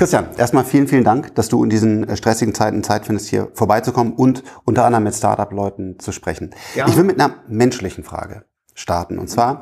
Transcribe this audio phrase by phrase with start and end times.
[0.00, 3.50] Christian, erstmal vielen, vielen Dank, dass du in diesen äh, stressigen Zeiten Zeit findest, hier
[3.52, 6.54] vorbeizukommen und unter anderem mit Startup-Leuten zu sprechen.
[6.74, 6.88] Ja.
[6.88, 9.18] Ich will mit einer menschlichen Frage starten.
[9.18, 9.60] Und zwar,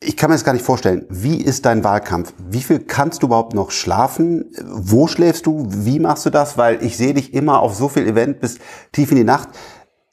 [0.00, 1.04] ich kann mir das gar nicht vorstellen.
[1.10, 2.32] Wie ist dein Wahlkampf?
[2.38, 4.46] Wie viel kannst du überhaupt noch schlafen?
[4.64, 5.66] Wo schläfst du?
[5.68, 6.56] Wie machst du das?
[6.56, 8.56] Weil ich sehe dich immer auf so viel Event bis
[8.92, 9.50] tief in die Nacht.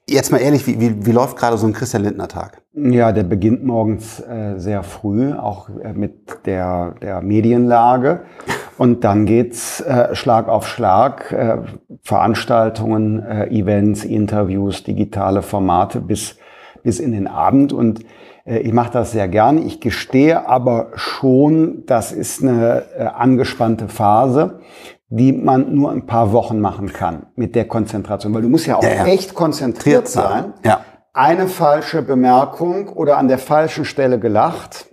[0.08, 2.62] Jetzt mal ehrlich, wie, wie, wie läuft gerade so ein Christian Lindner Tag?
[2.73, 8.22] Ja, der beginnt morgens äh, sehr früh, auch äh, mit der, der Medienlage.
[8.78, 11.58] Und dann geht's äh, Schlag auf Schlag, äh,
[12.04, 16.38] Veranstaltungen, äh, Events, Interviews, digitale Formate bis,
[16.84, 17.73] bis in den Abend.
[17.73, 18.02] Und
[18.45, 19.62] äh, ich mache das sehr gerne.
[19.62, 24.59] Ich gestehe aber schon, das ist eine äh, angespannte Phase
[25.16, 28.34] die man nur ein paar Wochen machen kann mit der Konzentration.
[28.34, 30.54] Weil du musst ja auch ja, echt konzentriert sein.
[30.64, 30.82] Ja.
[31.14, 34.88] Eine falsche Bemerkung oder an der falschen Stelle gelacht.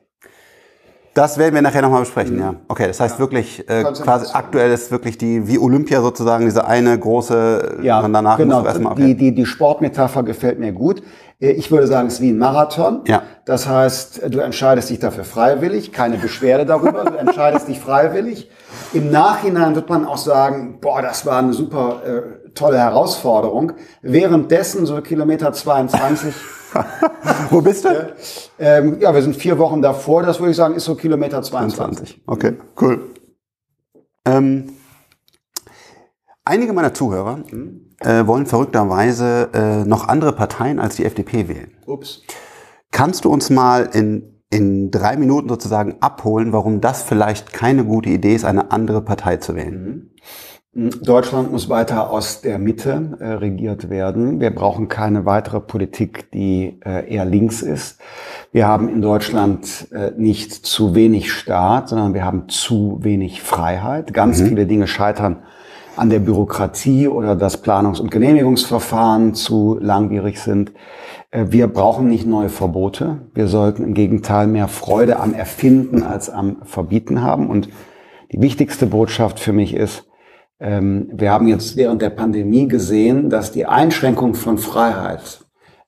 [1.15, 2.55] Das werden wir nachher nochmal besprechen, ja.
[2.69, 3.19] Okay, das heißt ja.
[3.19, 8.39] wirklich, äh, quasi aktuell ist wirklich die, wie Olympia sozusagen, diese eine große, ja, danach
[8.39, 8.65] genau.
[8.65, 9.09] Erstmal, okay.
[9.09, 11.03] die, die, die Sportmetapher gefällt mir gut.
[11.39, 13.03] Äh, ich würde sagen, es ist wie ein Marathon.
[13.07, 13.23] Ja.
[13.45, 18.51] Das heißt, du entscheidest dich dafür freiwillig, keine Beschwerde darüber, du entscheidest dich freiwillig.
[18.95, 23.73] Im Nachhinein wird man auch sagen, boah, das war eine super äh, tolle Herausforderung.
[24.03, 26.35] Währenddessen, so Kilometer 22,
[27.51, 28.15] Wo bist du?
[28.59, 32.23] Ähm, ja, wir sind vier Wochen davor, das würde ich sagen, ist so Kilometer 22.
[32.23, 32.23] 22.
[32.27, 33.11] Okay, cool.
[34.25, 34.75] Ähm,
[36.45, 37.41] einige meiner Zuhörer
[38.01, 41.73] äh, wollen verrückterweise äh, noch andere Parteien als die FDP wählen.
[41.87, 42.23] Ups.
[42.91, 48.11] Kannst du uns mal in, in drei Minuten sozusagen abholen, warum das vielleicht keine gute
[48.11, 49.85] Idee ist, eine andere Partei zu wählen?
[49.85, 50.11] Mhm.
[50.75, 54.41] Deutschland muss weiter aus der Mitte äh, regiert werden.
[54.41, 58.01] Wir brauchen keine weitere Politik, die äh, eher links ist.
[58.53, 64.15] Wir haben in Deutschland äh, nicht zu wenig Staat, sondern wir haben zu wenig Freiheit.
[64.15, 64.47] Ganz mhm.
[64.47, 65.43] viele Dinge scheitern
[65.97, 70.73] an der Bürokratie oder das Planungs- und Genehmigungsverfahren zu langwierig sind.
[71.33, 73.19] Äh, wir brauchen nicht neue Verbote.
[73.35, 77.51] Wir sollten im Gegenteil mehr Freude am Erfinden als am Verbieten haben.
[77.51, 77.69] Und
[78.33, 80.09] die wichtigste Botschaft für mich ist,
[80.63, 85.41] ähm, wir haben jetzt während der Pandemie gesehen, dass die Einschränkung von Freiheit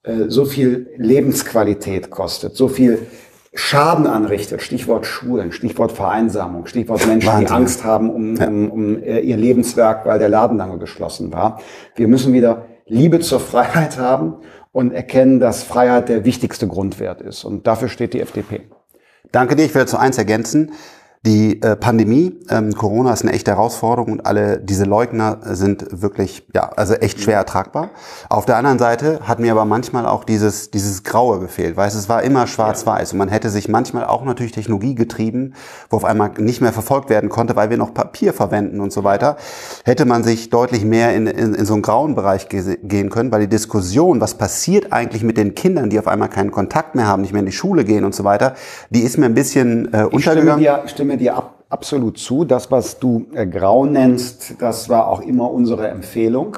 [0.03, 3.07] äh, so viel Lebensqualität kostet, so viel
[3.53, 4.61] Schaden anrichtet.
[4.61, 7.47] Stichwort Schulen, Stichwort Vereinsamung, Stichwort Menschen, Wahnsinn.
[7.47, 11.61] die Angst haben um, um, um äh, ihr Lebenswerk, weil der Laden lange geschlossen war.
[11.95, 14.35] Wir müssen wieder Liebe zur Freiheit haben
[14.73, 17.45] und erkennen, dass Freiheit der wichtigste Grundwert ist.
[17.45, 18.63] Und dafür steht die FDP.
[19.31, 19.63] Danke dir.
[19.63, 20.73] Ich will zu eins ergänzen.
[21.25, 26.45] Die äh, Pandemie, ähm, Corona ist eine echte Herausforderung und alle diese Leugner sind wirklich,
[26.53, 27.89] ja, also echt schwer ertragbar.
[28.29, 32.07] Auf der anderen Seite hat mir aber manchmal auch dieses, dieses Graue gefehlt, weil es
[32.09, 35.55] war immer schwarz-weiß und man hätte sich manchmal auch natürlich Technologie getrieben,
[35.89, 39.03] wo auf einmal nicht mehr verfolgt werden konnte, weil wir noch Papier verwenden und so
[39.03, 39.37] weiter,
[39.83, 43.41] hätte man sich deutlich mehr in, in, in so einen grauen Bereich gehen können, weil
[43.41, 47.23] die Diskussion, was passiert eigentlich mit den Kindern, die auf einmal keinen Kontakt mehr haben,
[47.23, 48.53] nicht mehr in die Schule gehen und so weiter,
[48.91, 50.63] die ist mir ein bisschen äh, untergegangen.
[50.63, 52.45] Stimme dir, stimme stimme dir ab, absolut zu.
[52.45, 56.57] Das, was du äh, grau nennst, das war auch immer unsere Empfehlung.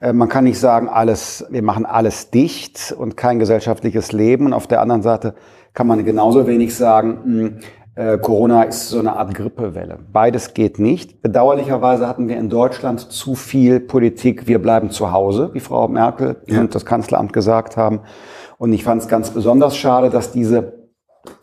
[0.00, 4.46] Äh, man kann nicht sagen, alles, wir machen alles dicht und kein gesellschaftliches Leben.
[4.46, 5.34] Und auf der anderen Seite
[5.72, 7.58] kann man genauso wenig sagen, mh, hm,
[7.96, 9.98] äh, Corona ist so eine Art Grippewelle.
[10.12, 11.22] Beides geht nicht.
[11.22, 16.36] Bedauerlicherweise hatten wir in Deutschland zu viel Politik, wir bleiben zu Hause, wie Frau Merkel
[16.46, 16.60] ja.
[16.60, 18.00] und das Kanzleramt gesagt haben.
[18.58, 20.84] Und ich fand es ganz besonders schade, dass diese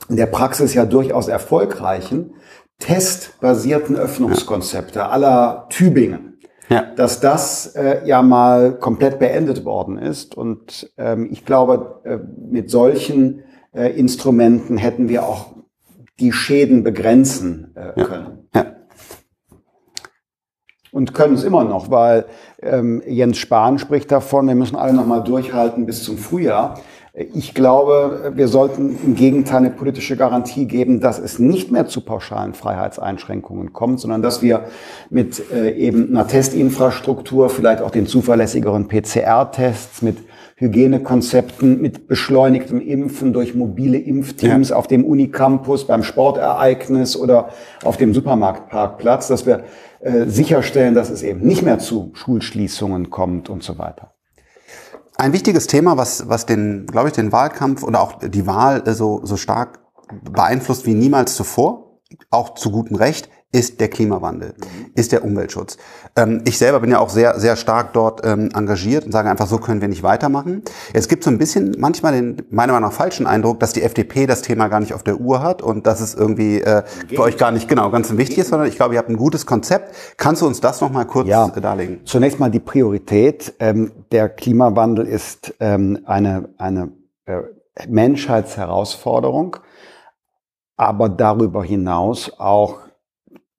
[0.10, 2.34] in der Praxis ja durchaus erfolgreichen
[2.82, 6.84] testbasierten Öffnungskonzepte aller Tübingen, ja.
[6.96, 10.36] dass das äh, ja mal komplett beendet worden ist.
[10.36, 12.18] Und ähm, ich glaube, äh,
[12.52, 13.44] mit solchen
[13.74, 15.54] äh, Instrumenten hätten wir auch
[16.20, 18.06] die Schäden begrenzen äh, ja.
[18.06, 18.50] können.
[18.54, 18.66] Ja.
[20.92, 22.26] Und können es immer noch, weil
[22.62, 26.82] ähm, Jens Spahn spricht davon, wir müssen alle noch mal durchhalten bis zum Frühjahr.
[27.14, 32.00] Ich glaube, wir sollten im Gegenteil eine politische Garantie geben, dass es nicht mehr zu
[32.06, 34.68] pauschalen Freiheitseinschränkungen kommt, sondern dass wir
[35.10, 40.20] mit äh, eben einer Testinfrastruktur, vielleicht auch den zuverlässigeren PCR-Tests, mit
[40.56, 44.78] Hygienekonzepten, mit beschleunigtem Impfen durch mobile Impfteams ja.
[44.78, 47.50] auf dem Unicampus, beim Sportereignis oder
[47.84, 49.66] auf dem Supermarktparkplatz, dass wir
[50.00, 54.14] äh, sicherstellen, dass es eben nicht mehr zu Schulschließungen kommt und so weiter.
[55.22, 59.22] Ein wichtiges Thema, was, was den, glaube ich, den Wahlkampf oder auch die Wahl so,
[59.24, 59.78] so stark
[60.32, 62.00] beeinflusst wie niemals zuvor,
[62.32, 64.56] auch zu gutem Recht, ist der Klimawandel,
[64.96, 65.78] ist der Umweltschutz.
[66.16, 69.46] Ähm, ich selber bin ja auch sehr, sehr stark dort ähm, engagiert und sage einfach,
[69.46, 70.64] so können wir nicht weitermachen.
[70.92, 74.26] Es gibt so ein bisschen manchmal den, meiner Meinung nach, falschen Eindruck, dass die FDP
[74.26, 77.38] das Thema gar nicht auf der Uhr hat und dass es irgendwie äh, für euch
[77.38, 79.94] gar nicht genau ganz so wichtig ist, sondern ich glaube, ihr habt ein gutes Konzept.
[80.18, 82.00] Kannst du uns das nochmal kurz ja, darlegen?
[82.06, 83.54] Zunächst mal die Priorität.
[83.60, 86.92] Ähm, der Klimawandel ist ähm, eine, eine
[87.26, 87.42] äh,
[87.88, 89.58] Menschheitsherausforderung,
[90.76, 92.80] aber darüber hinaus auch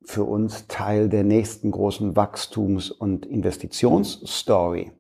[0.04, 4.92] für uns Teil der nächsten großen Wachstums- und Investitionsstory.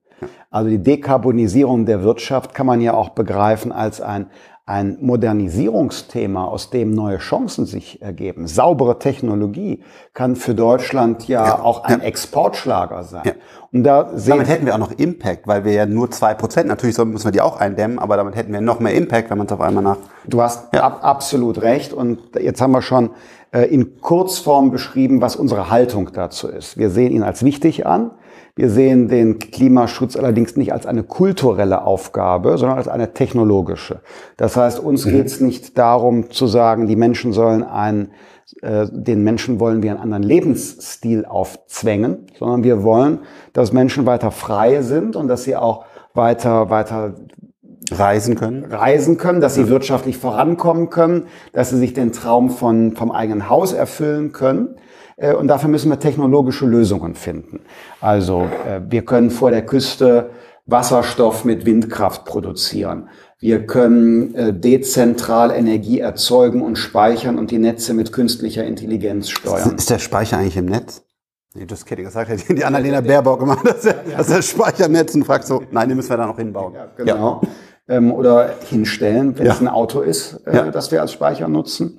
[0.50, 4.30] Also die Dekarbonisierung der Wirtschaft kann man ja auch begreifen als ein,
[4.64, 8.46] ein Modernisierungsthema, aus dem neue Chancen sich ergeben.
[8.46, 9.82] Saubere Technologie
[10.14, 12.06] kann für Deutschland ja, ja auch ein ja.
[12.06, 13.22] Exportschlager sein.
[13.24, 13.32] Ja.
[13.72, 16.96] Und da damit hätten wir auch noch Impact, weil wir ja nur zwei Prozent, natürlich
[16.98, 19.52] müssen wir die auch eindämmen, aber damit hätten wir noch mehr Impact, wenn man es
[19.52, 19.96] auf einmal nach...
[20.26, 23.10] Du hast ab, absolut recht und jetzt haben wir schon
[23.60, 26.78] in Kurzform beschrieben, was unsere Haltung dazu ist.
[26.78, 28.12] Wir sehen ihn als wichtig an.
[28.54, 34.02] Wir sehen den Klimaschutz allerdings nicht als eine kulturelle Aufgabe, sondern als eine technologische.
[34.36, 35.10] Das heißt, uns mhm.
[35.10, 38.12] geht es nicht darum zu sagen, die Menschen sollen einen,
[38.60, 43.20] äh, den Menschen wollen wir einen anderen Lebensstil aufzwängen, sondern wir wollen,
[43.54, 47.14] dass Menschen weiter frei sind und dass sie auch weiter, weiter
[47.98, 48.64] reisen können.
[48.64, 53.48] Reisen können, dass sie wirtschaftlich vorankommen können, dass sie sich den Traum von, vom eigenen
[53.48, 54.76] Haus erfüllen können.
[55.16, 57.60] Äh, und dafür müssen wir technologische Lösungen finden.
[58.00, 60.30] Also äh, wir können vor der Küste
[60.66, 63.08] Wasserstoff mit Windkraft produzieren.
[63.38, 69.74] Wir können äh, dezentral Energie erzeugen und speichern und die Netze mit künstlicher Intelligenz steuern.
[69.76, 71.02] Ist der Speicher eigentlich im Netz?
[71.54, 74.86] Nee, das hätte ich gesagt, hätte die Annalena Baerbock gemacht, dass er, dass er Speicher
[74.86, 76.74] im Netz und fragt so, nein, den müssen wir da noch hinbauen.
[76.74, 77.40] Ja, genau.
[77.42, 77.48] Ja
[77.88, 79.52] ähm, oder hinstellen, wenn ja.
[79.52, 80.70] es ein Auto ist, äh, ja.
[80.70, 81.98] das wir als Speicher nutzen.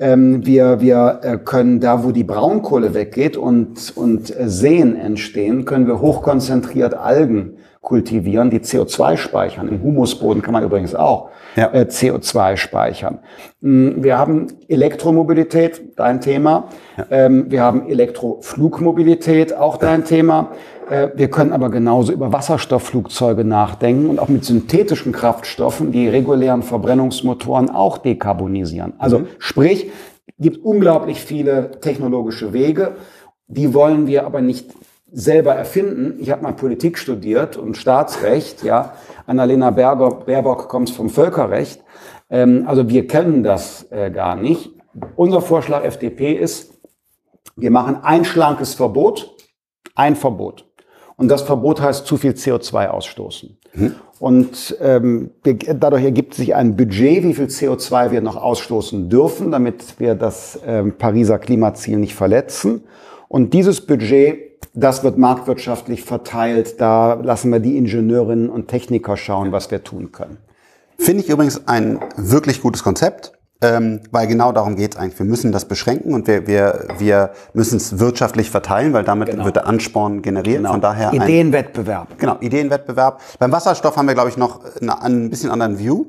[0.00, 5.64] Ähm, wir wir äh, können da, wo die Braunkohle weggeht und, und äh, Seen entstehen,
[5.64, 7.58] können wir hochkonzentriert Algen
[7.88, 9.66] kultivieren, die CO2 speichern.
[9.68, 11.72] Im Humusboden kann man übrigens auch ja.
[11.72, 13.20] äh, CO2 speichern.
[13.62, 16.68] Mm, wir haben Elektromobilität, dein Thema.
[16.98, 17.06] Ja.
[17.10, 20.50] Ähm, wir haben Elektroflugmobilität, auch dein Thema.
[20.90, 26.62] Äh, wir können aber genauso über Wasserstoffflugzeuge nachdenken und auch mit synthetischen Kraftstoffen die regulären
[26.62, 28.92] Verbrennungsmotoren auch dekarbonisieren.
[28.98, 29.26] Also mhm.
[29.38, 29.90] sprich,
[30.38, 32.96] gibt unglaublich viele technologische Wege.
[33.46, 34.74] Die wollen wir aber nicht
[35.12, 36.18] selber erfinden.
[36.20, 38.62] Ich habe mal Politik studiert und Staatsrecht.
[38.62, 38.94] Ja,
[39.26, 41.82] Annalena Berger, Baerbock kommt vom Völkerrecht.
[42.30, 44.70] Ähm, also wir kennen das äh, gar nicht.
[45.16, 46.72] Unser Vorschlag FDP ist,
[47.56, 49.34] wir machen ein schlankes Verbot,
[49.94, 50.64] ein Verbot.
[51.16, 53.58] Und das Verbot heißt zu viel CO2 ausstoßen.
[53.74, 53.94] Mhm.
[54.20, 59.98] Und ähm, dadurch ergibt sich ein Budget, wie viel CO2 wir noch ausstoßen dürfen, damit
[59.98, 62.84] wir das ähm, Pariser Klimaziel nicht verletzen.
[63.28, 66.80] Und dieses Budget, das wird marktwirtschaftlich verteilt.
[66.80, 70.38] Da lassen wir die Ingenieurinnen und Techniker schauen, was wir tun können.
[70.98, 73.32] Finde ich übrigens ein wirklich gutes Konzept.
[73.60, 75.18] Ähm, weil genau darum geht es eigentlich.
[75.18, 79.44] Wir müssen das beschränken und wir, wir, wir müssen es wirtschaftlich verteilen, weil damit genau.
[79.46, 80.58] wird der Ansporn generiert.
[80.58, 80.70] Genau.
[80.70, 82.18] Von daher Ideenwettbewerb.
[82.18, 83.20] Genau, Ideenwettbewerb.
[83.40, 86.04] Beim Wasserstoff haben wir, glaube ich, noch eine, ein bisschen anderen View.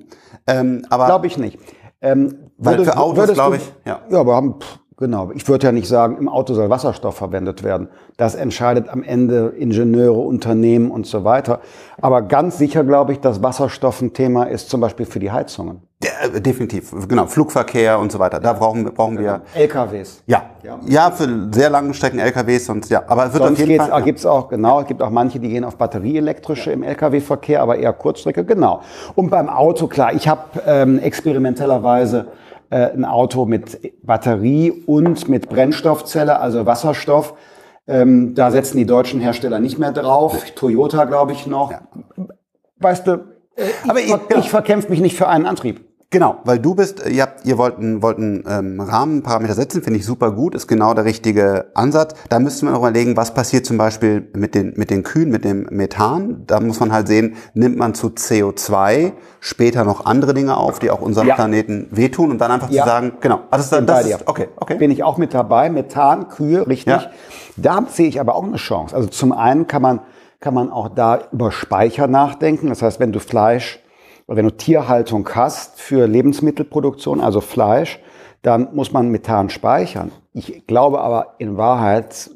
[0.45, 1.57] Ähm, aber glaube ich nicht.
[2.01, 3.99] Ähm, weil würdest, für Autos, glaube ich, ja.
[4.11, 5.31] Ja, aber haben, pff, Genau.
[5.33, 7.87] Ich würde ja nicht sagen, im Auto soll Wasserstoff verwendet werden.
[8.17, 11.61] Das entscheidet am Ende Ingenieure, Unternehmen und so weiter.
[12.01, 15.83] Aber ganz sicher glaube ich, dass Wasserstoff ein Thema ist, zum Beispiel für die Heizungen.
[16.03, 16.93] Ja, äh, definitiv.
[17.07, 17.27] Genau.
[17.27, 18.41] Flugverkehr und so weiter.
[18.41, 19.39] Da brauchen, brauchen genau.
[19.53, 19.61] wir.
[19.61, 20.21] LKWs.
[20.27, 20.43] Ja.
[20.63, 20.79] ja.
[20.85, 23.01] Ja, für sehr langen Strecken LKWs und ja.
[23.07, 24.03] Aber es wird Sonst auf jeden Fall.
[24.03, 24.81] Gibt's auch, genau.
[24.81, 26.75] Es gibt auch manche, die gehen auf batterieelektrische ja.
[26.75, 28.43] im LKW-Verkehr, aber eher Kurzstrecke.
[28.43, 28.81] Genau.
[29.15, 30.13] Und beim Auto, klar.
[30.13, 32.27] Ich habe ähm, experimentellerweise
[32.69, 37.33] äh, ein Auto mit Batterie und mit Brennstoffzelle, also Wasserstoff.
[37.87, 40.43] Ähm, da setzen die deutschen Hersteller nicht mehr drauf.
[40.55, 41.71] Toyota, glaube ich, noch.
[41.71, 41.81] Ja.
[42.77, 43.11] Weißt du,
[43.55, 45.88] äh, Aber ich, ich, ich verkämpfe mich nicht für einen Antrieb.
[46.11, 49.99] Genau, weil du bist, ihr, habt, ihr wollt einen, wollt einen ähm, Rahmenparameter setzen, finde
[49.99, 52.15] ich super gut, ist genau der richtige Ansatz.
[52.29, 55.45] Da müssten wir noch überlegen, was passiert zum Beispiel mit den, mit den Kühen, mit
[55.45, 56.45] dem Methan.
[56.47, 60.89] Da muss man halt sehen, nimmt man zu CO2 später noch andere Dinge auf, die
[60.89, 61.35] auch unserem ja.
[61.35, 62.81] Planeten wehtun und dann einfach ja.
[62.81, 64.77] zu sagen, genau, also das, das ist, okay, okay.
[64.79, 66.87] Bin ich auch mit dabei, Methan, Kühe, richtig.
[66.87, 67.11] Ja.
[67.55, 68.95] Da sehe ich aber auch eine Chance.
[68.95, 69.99] Also zum einen kann man,
[70.39, 72.69] kann man auch da über Speicher nachdenken.
[72.69, 73.79] Das heißt, wenn du Fleisch
[74.35, 77.99] wenn du Tierhaltung hast für Lebensmittelproduktion, also Fleisch,
[78.41, 80.11] dann muss man Methan speichern.
[80.33, 82.29] Ich glaube aber, in Wahrheit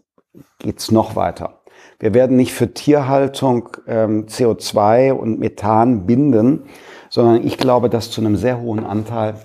[0.59, 1.61] geht's noch weiter.
[1.99, 6.65] Wir werden nicht für Tierhaltung ähm, CO2 und Methan binden,
[7.09, 9.35] sondern ich glaube, dass zu einem sehr hohen Anteil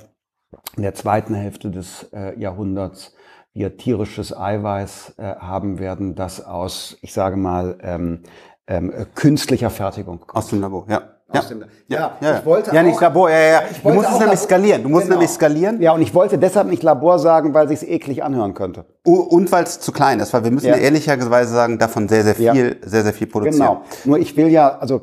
[0.77, 3.15] in der zweiten Hälfte des äh, Jahrhunderts
[3.53, 8.23] wir tierisches Eiweiß äh, haben werden, das aus, ich sage mal, ähm,
[8.67, 10.37] ähm, künstlicher Fertigung kommt.
[10.37, 11.18] Aus dem Labor, ja.
[11.33, 11.43] Ja.
[11.43, 13.63] Dem, ja, ja, ich wollte ja, nicht Labor, ja, ja.
[13.83, 14.83] Du musst es nämlich skalieren.
[14.83, 15.17] Du musst genau.
[15.17, 15.83] nämlich skalieren.
[15.83, 18.87] Ja, und ich wollte deshalb nicht Labor sagen, weil sich eklig anhören könnte.
[19.05, 20.77] Und weil es zu klein ist, weil wir müssen ja.
[20.77, 23.67] ehrlicherweise sagen, davon sehr, sehr viel, sehr, sehr viel produzieren.
[23.67, 23.83] Genau.
[24.07, 25.03] Nur ich will ja, also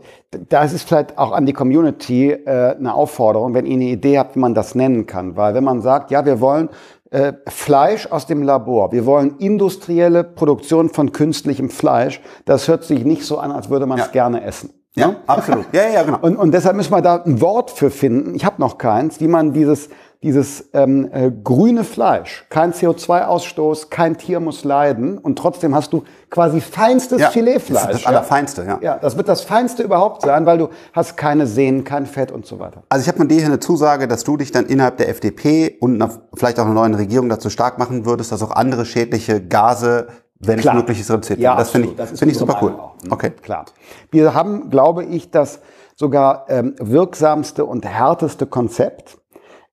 [0.49, 4.17] da ist es vielleicht auch an die Community äh, eine Aufforderung, wenn ihr eine Idee
[4.17, 5.37] habt, wie man das nennen kann.
[5.37, 6.69] Weil wenn man sagt, ja, wir wollen
[7.11, 8.91] äh, Fleisch aus dem Labor.
[8.91, 12.19] Wir wollen industrielle Produktion von künstlichem Fleisch.
[12.45, 14.71] Das hört sich nicht so an, als würde man es gerne essen.
[14.95, 15.65] Ja, ja, absolut.
[15.73, 16.19] Ja, ja, genau.
[16.21, 18.35] Und, und deshalb müssen wir da ein Wort für finden.
[18.35, 19.89] Ich habe noch keins, wie man dieses
[20.25, 26.03] dieses ähm, äh, grüne Fleisch, kein CO2-Ausstoß, kein Tier muss leiden und trotzdem hast du
[26.31, 27.83] quasi feinstes ja, Filetfleisch.
[27.83, 28.79] Das, ist das Allerfeinste, ja.
[28.81, 32.47] Ja, das wird das Feinste überhaupt sein, weil du hast keine Sehnen, kein Fett und
[32.47, 32.81] so weiter.
[32.89, 35.77] Also ich habe von dir hier eine Zusage, dass du dich dann innerhalb der FDP
[35.79, 40.07] und vielleicht auch einer neuen Regierung dazu stark machen würdest, dass auch andere schädliche Gase
[40.39, 40.75] wenn Klar.
[40.75, 42.71] es möglich ist, reduziert Ja, das finde ich, find ich super cool.
[42.71, 42.95] Auch.
[43.03, 43.11] Ne?
[43.11, 43.31] Okay.
[43.41, 43.65] Klar.
[44.11, 45.61] Wir haben, glaube ich, das
[45.95, 49.17] sogar ähm, wirksamste und härteste Konzept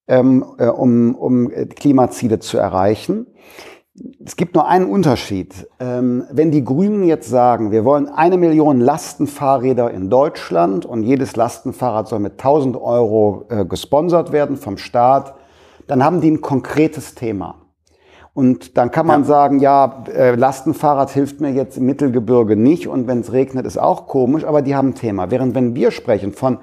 [0.08, 3.26] ähm, äh, um, um Klimaziele zu erreichen.
[4.24, 5.68] Es gibt nur einen Unterschied.
[5.78, 11.36] Ähm, wenn die Grünen jetzt sagen, wir wollen eine Million Lastenfahrräder in Deutschland und jedes
[11.36, 15.34] Lastenfahrrad soll mit 1000 Euro äh, gesponsert werden vom Staat,
[15.86, 17.56] dann haben die ein konkretes Thema.
[18.34, 19.26] Und dann kann man ja.
[19.26, 23.78] sagen, ja, äh, Lastenfahrrad hilft mir jetzt im Mittelgebirge nicht und wenn es regnet, ist
[23.78, 25.30] auch komisch, aber die haben ein Thema.
[25.30, 26.58] Während wenn wir sprechen von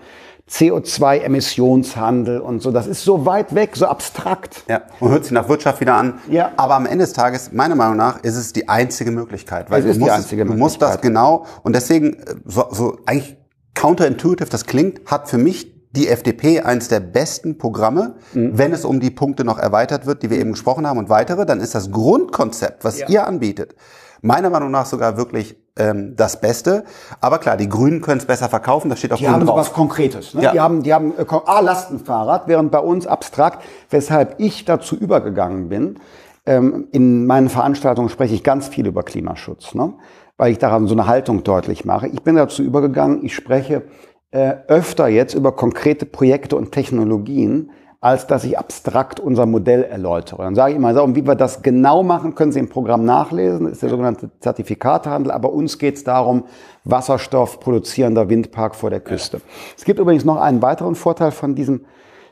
[0.50, 2.72] CO2-Emissionshandel und so.
[2.72, 4.64] Das ist so weit weg, so abstrakt.
[4.68, 6.16] Ja, und hört sich nach Wirtschaft wieder an.
[6.30, 6.52] Ja.
[6.58, 9.70] Aber am Ende des Tages, meiner Meinung nach, ist es die einzige Möglichkeit.
[9.70, 10.58] Weil es ist musst, die einzige Möglichkeit.
[10.58, 13.38] Du musst das genau, und deswegen, äh, so, so eigentlich
[13.76, 18.58] counterintuitive das klingt, hat für mich die FDP eines der besten Programme, mhm.
[18.58, 21.46] wenn es um die Punkte noch erweitert wird, die wir eben gesprochen haben und weitere,
[21.46, 23.08] dann ist das Grundkonzept, was ja.
[23.08, 23.76] ihr anbietet,
[24.22, 26.84] meiner Meinung nach sogar wirklich ähm, das Beste.
[27.22, 29.58] Aber klar, die Grünen können es besser verkaufen, das steht auch Die haben drauf.
[29.58, 30.34] was Konkretes.
[30.36, 30.44] Ne?
[30.44, 30.52] Ja.
[30.52, 35.70] Die haben, die haben äh, A, Lastenfahrrad, während bei uns abstrakt, weshalb ich dazu übergegangen
[35.70, 36.00] bin.
[36.46, 39.94] Ähm, in meinen Veranstaltungen spreche ich ganz viel über Klimaschutz, ne?
[40.38, 42.08] weil ich daran so eine Haltung deutlich mache.
[42.08, 43.84] Ich bin dazu übergegangen, ich spreche
[44.32, 47.72] äh, öfter jetzt über konkrete Projekte und Technologien,
[48.02, 50.44] als dass ich abstrakt unser Modell erläutere.
[50.44, 53.66] Dann sage ich immer, so, wie wir das genau machen, können Sie im Programm nachlesen,
[53.66, 56.46] das ist der sogenannte Zertifikatehandel, aber uns geht es darum,
[56.86, 59.38] Wasserstoff produzierender Windpark vor der Küste.
[59.38, 59.44] Ja.
[59.78, 61.86] Es gibt übrigens noch einen weiteren Vorteil von diesem,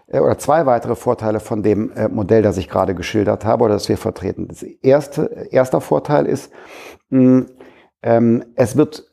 [0.07, 3.73] äh, oder zwei weitere Vorteile von dem äh, Modell, das ich gerade geschildert habe oder
[3.73, 4.47] das wir vertreten.
[4.47, 6.49] Das erste, erster Vorteil ist,
[7.09, 7.45] mh,
[8.03, 9.03] ähm, es wird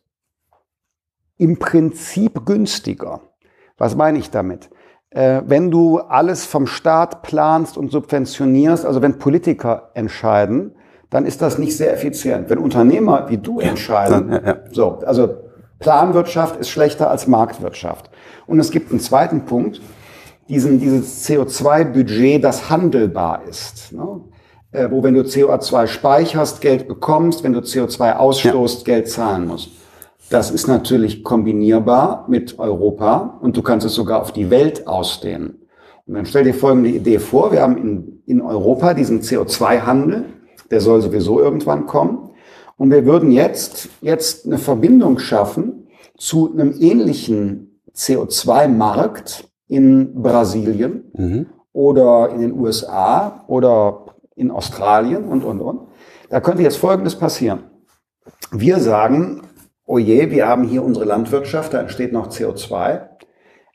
[1.39, 3.21] im Prinzip günstiger.
[3.77, 4.71] Was meine ich damit?
[5.11, 10.75] Äh, wenn du alles vom Staat planst und subventionierst, also wenn Politiker entscheiden,
[11.11, 12.51] dann ist das nicht sehr effizient.
[12.51, 14.57] Wenn Unternehmer wie du entscheiden, ja, ja.
[14.73, 15.37] so, also
[15.79, 18.11] Planwirtschaft ist schlechter als Marktwirtschaft.
[18.47, 19.81] Und es gibt einen zweiten Punkt,
[20.49, 23.93] diesen, dieses CO2-Budget, das handelbar ist.
[23.93, 24.21] Ne?
[24.73, 28.95] Äh, wo wenn du CO2 speicherst, Geld bekommst, wenn du CO2 ausstoßt, ja.
[28.95, 29.71] Geld zahlen musst.
[30.31, 35.69] Das ist natürlich kombinierbar mit Europa und du kannst es sogar auf die Welt ausdehnen.
[36.07, 37.53] Und dann stell dir folgende Idee vor.
[37.53, 40.25] Wir haben in, in Europa diesen CO2-Handel.
[40.71, 42.31] Der soll sowieso irgendwann kommen.
[42.77, 51.47] Und wir würden jetzt, jetzt eine Verbindung schaffen zu einem ähnlichen CO2-Markt in Brasilien mhm.
[51.73, 54.05] oder in den USA oder
[54.37, 55.81] in Australien und, und, und.
[56.29, 57.61] Da könnte jetzt Folgendes passieren.
[58.51, 59.43] Wir sagen,
[59.87, 63.09] oh je, wir haben hier unsere Landwirtschaft, da entsteht noch CO2.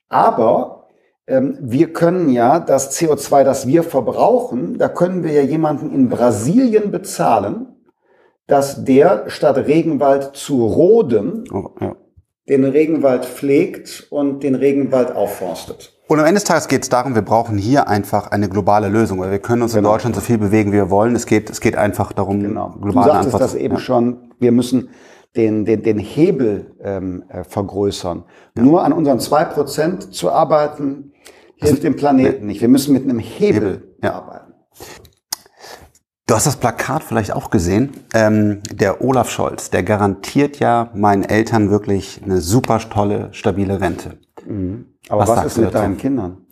[0.10, 0.88] Aber
[1.28, 6.10] ähm, wir können ja das CO2, das wir verbrauchen, da können wir ja jemanden in
[6.10, 7.68] Brasilien bezahlen,
[8.48, 11.96] dass der statt Regenwald zu roden, oh, ja.
[12.50, 15.94] den Regenwald pflegt und den Regenwald aufforstet.
[16.08, 19.20] Und am Ende des Tages geht es darum, wir brauchen hier einfach eine globale Lösung,
[19.20, 19.90] weil wir können uns genau.
[19.90, 21.16] in Deutschland so viel bewegen, wie wir wollen.
[21.16, 22.72] Es geht, es geht einfach darum, genau.
[22.82, 23.44] globale Du sagtest Antwort.
[23.44, 23.80] das eben ja.
[23.80, 24.32] schon.
[24.40, 24.90] Wir müssen
[25.36, 28.24] den, den, den Hebel ähm, äh, vergrößern.
[28.56, 28.64] Ja.
[28.64, 31.14] Nur an unseren zwei Prozent zu arbeiten,
[31.56, 32.62] hilft dem Planeten nicht.
[32.62, 34.54] Wir müssen mit einem Hebel, Hebel arbeiten.
[36.26, 37.92] Du hast das Plakat vielleicht auch gesehen.
[38.14, 44.20] Ähm, der Olaf Scholz, der garantiert ja meinen Eltern wirklich eine super tolle, stabile Rente.
[44.46, 44.86] Mhm.
[45.10, 46.46] Aber was, was ist mit deinen Kindern?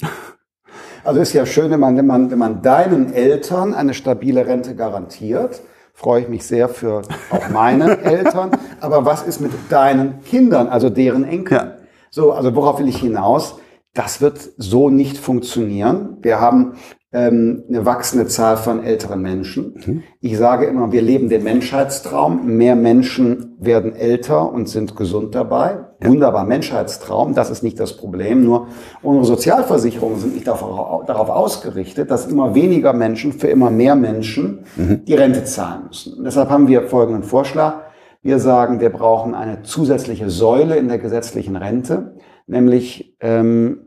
[1.04, 4.76] Also ist ja schön, wenn man, wenn man, wenn man deinen Eltern eine stabile Rente
[4.76, 5.62] garantiert
[5.98, 7.02] freue ich mich sehr für
[7.32, 8.52] auch meine Eltern.
[8.80, 11.60] Aber was ist mit deinen Kindern, also deren Enkeln?
[11.60, 11.78] Ja.
[12.12, 13.60] So, also worauf will ich hinaus?
[13.98, 16.18] Das wird so nicht funktionieren.
[16.22, 16.74] Wir haben
[17.12, 19.74] ähm, eine wachsende Zahl von älteren Menschen.
[19.86, 20.04] Mhm.
[20.22, 22.46] Ich sage immer, wir leben den Menschheitstraum.
[22.46, 25.80] Mehr Menschen werden älter und sind gesund dabei.
[26.04, 26.10] Ja.
[26.10, 28.44] Wunderbar, Menschheitstraum, das ist nicht das Problem.
[28.44, 28.68] Nur
[29.02, 34.66] unsere Sozialversicherungen sind nicht darauf, darauf ausgerichtet, dass immer weniger Menschen für immer mehr Menschen
[34.76, 35.06] mhm.
[35.06, 36.14] die Rente zahlen müssen.
[36.20, 37.82] Und deshalb haben wir folgenden Vorschlag.
[38.22, 43.87] Wir sagen, wir brauchen eine zusätzliche Säule in der gesetzlichen Rente, nämlich ähm,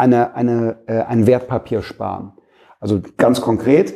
[0.00, 2.32] eine, eine, äh, ein Wertpapier sparen.
[2.80, 3.94] Also ganz konkret,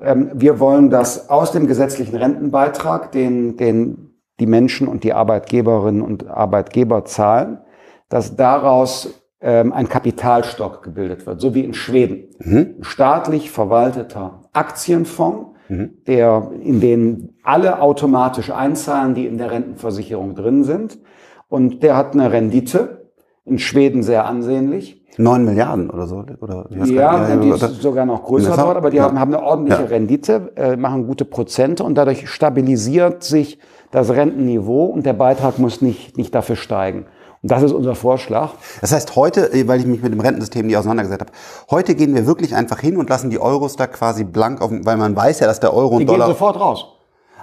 [0.00, 6.02] ähm, wir wollen, dass aus dem gesetzlichen Rentenbeitrag, den, den die Menschen und die Arbeitgeberinnen
[6.02, 7.58] und Arbeitgeber zahlen,
[8.10, 12.28] dass daraus ähm, ein Kapitalstock gebildet wird, so wie in Schweden.
[12.38, 12.74] Mhm.
[12.82, 16.02] Staatlich verwalteter Aktienfonds, mhm.
[16.06, 20.98] der, in den alle automatisch einzahlen, die in der Rentenversicherung drin sind.
[21.48, 23.10] Und der hat eine Rendite,
[23.46, 24.95] in Schweden sehr ansehnlich.
[25.18, 26.24] 9 Milliarden oder so?
[26.40, 29.04] Oder ja, ja, die ist sogar noch größer dort, aber die ja.
[29.04, 29.88] haben, haben eine ordentliche ja.
[29.88, 33.58] Rendite, äh, machen gute Prozente und dadurch stabilisiert sich
[33.90, 37.06] das Rentenniveau und der Beitrag muss nicht, nicht dafür steigen.
[37.42, 38.50] Und das ist unser Vorschlag.
[38.80, 41.32] Das heißt, heute, äh, weil ich mich mit dem Rentensystem nie auseinandergesetzt habe,
[41.70, 44.96] heute gehen wir wirklich einfach hin und lassen die Euros da quasi blank auf, weil
[44.96, 46.26] man weiß ja, dass der Euro und die Dollar...
[46.26, 46.95] gehen sofort raus.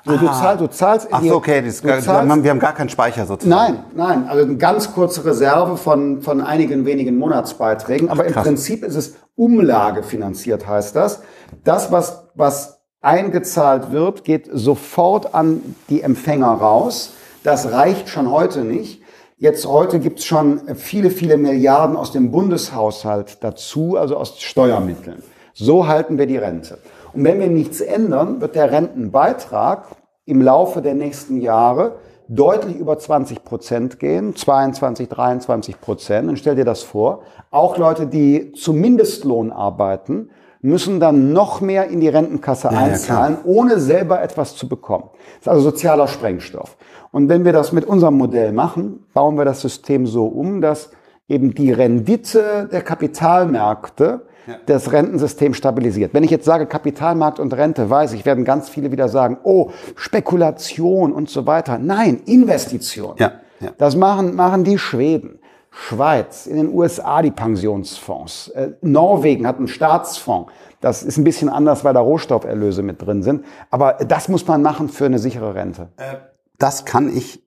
[0.05, 1.07] Du, du, zahlst, du zahlst.
[1.11, 3.73] Ach so, okay, das, zahlst, wir haben gar keinen Speicher sozusagen.
[3.73, 8.09] Nein, nein, also eine ganz kurze Reserve von, von einigen wenigen Monatsbeiträgen.
[8.09, 11.21] Aber Ach, im Prinzip ist es umlagefinanziert, heißt das.
[11.63, 17.13] Das, was, was eingezahlt wird, geht sofort an die Empfänger raus.
[17.43, 19.01] Das reicht schon heute nicht.
[19.37, 25.23] Jetzt heute gibt's schon viele, viele Milliarden aus dem Bundeshaushalt dazu, also aus Steuermitteln.
[25.53, 26.77] So halten wir die Rente.
[27.13, 29.85] Und wenn wir nichts ändern, wird der Rentenbeitrag
[30.25, 36.29] im Laufe der nächsten Jahre deutlich über 20 Prozent gehen, 22, 23 Prozent.
[36.29, 40.29] Und stell dir das vor, auch Leute, die zum Mindestlohn arbeiten,
[40.61, 45.09] müssen dann noch mehr in die Rentenkasse ja, einzahlen, ja, ohne selber etwas zu bekommen.
[45.35, 46.77] Das ist also sozialer Sprengstoff.
[47.11, 50.91] Und wenn wir das mit unserem Modell machen, bauen wir das System so um, dass
[51.27, 54.25] eben die Rendite der Kapitalmärkte.
[54.65, 56.13] Das Rentensystem stabilisiert.
[56.13, 59.71] Wenn ich jetzt sage Kapitalmarkt und Rente, weiß ich, werden ganz viele wieder sagen, oh,
[59.95, 61.77] Spekulation und so weiter.
[61.77, 63.15] Nein, Investition.
[63.17, 63.33] Ja.
[63.59, 63.71] Ja.
[63.77, 65.39] Das machen, machen die Schweden.
[65.75, 68.49] Schweiz, in den USA die Pensionsfonds.
[68.49, 70.51] Äh, Norwegen hat einen Staatsfonds.
[70.81, 73.43] Das ist ein bisschen anders, weil da Rohstofferlöse mit drin sind.
[73.71, 75.89] Aber das muss man machen für eine sichere Rente.
[75.97, 76.17] Äh,
[76.59, 77.42] das kann ich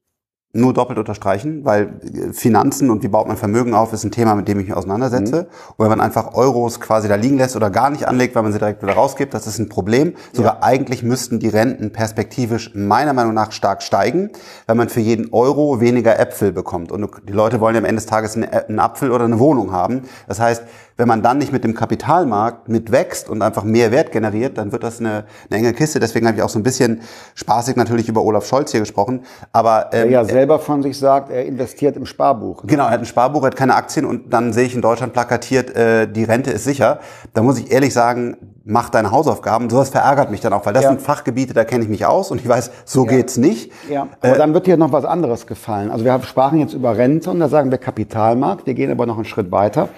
[0.56, 4.34] nur doppelt unterstreichen, weil äh, Finanzen und wie baut man Vermögen auf, ist ein Thema,
[4.34, 5.42] mit dem ich mich auseinandersetze.
[5.42, 5.72] Mhm.
[5.76, 8.52] Und wenn man einfach Euros quasi da liegen lässt oder gar nicht anlegt, weil man
[8.52, 10.14] sie direkt wieder rausgibt, das ist ein Problem.
[10.32, 10.62] Sogar ja.
[10.62, 14.30] eigentlich müssten die Renten perspektivisch meiner Meinung nach stark steigen,
[14.66, 16.92] wenn man für jeden Euro weniger Äpfel bekommt.
[16.92, 20.02] Und die Leute wollen ja am Ende des Tages einen Apfel oder eine Wohnung haben.
[20.26, 20.62] Das heißt,
[20.96, 24.82] wenn man dann nicht mit dem Kapitalmarkt mitwächst und einfach mehr Wert generiert, dann wird
[24.82, 26.00] das eine, eine enge Kiste.
[26.00, 27.02] Deswegen habe ich auch so ein bisschen
[27.34, 29.24] spaßig natürlich über Olaf Scholz hier gesprochen.
[29.52, 32.62] Aber ähm, ja selber von sich sagt, er investiert im Sparbuch.
[32.62, 32.70] Ne?
[32.70, 35.12] Genau, er hat ein Sparbuch, er hat keine Aktien und dann sehe ich in Deutschland
[35.12, 37.00] plakatiert, äh, die Rente ist sicher.
[37.34, 39.68] Da muss ich ehrlich sagen, mach deine Hausaufgaben.
[39.68, 40.88] Sowas verärgert mich dann auch, weil das ja.
[40.90, 43.12] sind Fachgebiete, da kenne ich mich aus und ich weiß, so ja.
[43.12, 43.70] geht's nicht.
[43.90, 45.90] Ja, aber äh, dann wird dir noch was anderes gefallen.
[45.90, 48.66] Also wir sprachen jetzt über Rente und da sagen wir Kapitalmarkt.
[48.66, 49.90] Wir gehen aber noch einen Schritt weiter.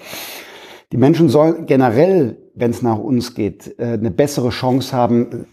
[0.91, 5.45] Die Menschen sollen generell, wenn es nach uns geht, äh, eine bessere Chance haben,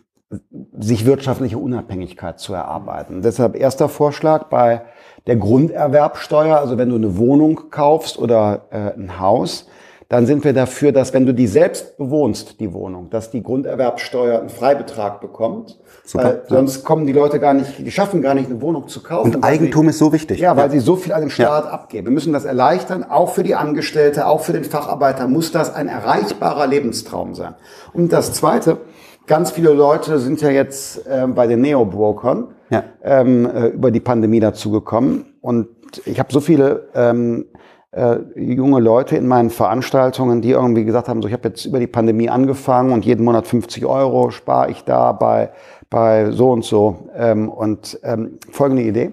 [0.79, 3.22] sich wirtschaftliche Unabhängigkeit zu erarbeiten.
[3.22, 4.83] Deshalb erster Vorschlag bei
[5.27, 9.68] der Grunderwerbsteuer, also wenn du eine Wohnung kaufst oder äh, ein Haus,
[10.09, 14.38] dann sind wir dafür, dass wenn du die selbst bewohnst, die Wohnung, dass die Grunderwerbsteuer
[14.38, 15.79] einen Freibetrag bekommt.
[16.05, 16.25] Super.
[16.25, 19.35] Weil sonst kommen die Leute gar nicht, die schaffen gar nicht, eine Wohnung zu kaufen.
[19.35, 20.38] Und Eigentum sie, ist so wichtig.
[20.38, 20.71] Ja, weil ja.
[20.71, 21.71] sie so viel an den Staat ja.
[21.71, 22.07] abgeben.
[22.07, 23.03] Wir müssen das erleichtern.
[23.03, 27.55] Auch für die Angestellte, auch für den Facharbeiter muss das ein erreichbarer Lebenstraum sein.
[27.92, 28.79] Und das Zweite,
[29.27, 32.85] ganz viele Leute sind ja jetzt äh, bei den Neo-Brokern ja.
[33.03, 35.35] ähm, äh, über die Pandemie dazugekommen.
[35.40, 35.69] Und
[36.05, 37.47] ich habe so viele ähm,
[37.96, 41.80] äh, junge Leute in meinen Veranstaltungen, die irgendwie gesagt haben, so ich habe jetzt über
[41.80, 45.50] die Pandemie angefangen und jeden Monat 50 Euro spare ich da bei,
[45.88, 47.09] bei so und so.
[47.16, 49.12] Ähm, und ähm, folgende Idee,